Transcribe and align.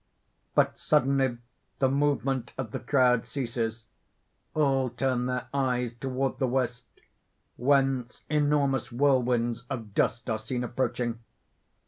__But 0.67 0.77
suddenly 0.77 1.37
the 1.77 1.87
movement 1.87 2.53
of 2.57 2.71
the 2.71 2.79
crowd 2.79 3.23
ceases; 3.23 3.85
all 4.55 4.89
turn 4.89 5.27
their 5.27 5.45
eyes 5.53 5.93
toward 5.93 6.39
the 6.39 6.47
west, 6.47 6.85
whence 7.55 8.23
enormous 8.27 8.91
whirlwinds 8.91 9.63
of 9.69 9.93
dust 9.93 10.27
are 10.27 10.39
seen 10.39 10.63
approaching. 10.63 11.19